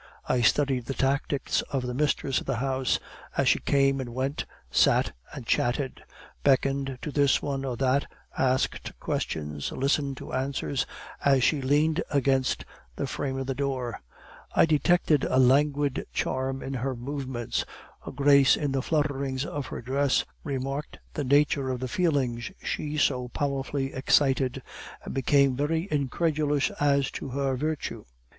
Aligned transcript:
I 0.27 0.41
studied 0.41 0.87
the 0.87 0.95
tactics 0.95 1.61
of 1.69 1.85
the 1.85 1.93
mistress 1.93 2.39
of 2.39 2.47
the 2.47 2.55
house, 2.55 2.99
as 3.37 3.47
she 3.47 3.59
came 3.59 3.99
and 4.01 4.15
went, 4.15 4.47
sat 4.71 5.11
and 5.31 5.45
chatted, 5.45 6.01
beckoned 6.41 6.97
to 7.03 7.11
this 7.11 7.43
one 7.43 7.63
or 7.63 7.77
that, 7.77 8.07
asked 8.35 8.97
questions, 8.99 9.71
listened 9.71 10.17
to 10.17 10.25
the 10.29 10.31
answers, 10.31 10.87
as 11.23 11.43
she 11.43 11.61
leaned 11.61 12.01
against 12.09 12.65
the 12.95 13.05
frame 13.05 13.37
of 13.37 13.45
the 13.45 13.53
door; 13.53 14.01
I 14.55 14.65
detected 14.65 15.23
a 15.25 15.37
languid 15.37 16.07
charm 16.11 16.63
in 16.63 16.73
her 16.73 16.95
movements, 16.95 17.63
a 18.03 18.11
grace 18.11 18.57
in 18.57 18.71
the 18.71 18.81
flutterings 18.81 19.45
of 19.45 19.67
her 19.67 19.83
dress, 19.83 20.25
remarked 20.43 20.97
the 21.13 21.23
nature 21.23 21.69
of 21.69 21.79
the 21.79 21.87
feelings 21.87 22.51
she 22.63 22.97
so 22.97 23.27
powerfully 23.27 23.93
excited, 23.93 24.63
and 25.03 25.13
became 25.13 25.55
very 25.55 25.87
incredulous 25.91 26.71
as 26.79 27.11
to 27.11 27.29
her 27.29 27.55
virtue. 27.55 28.05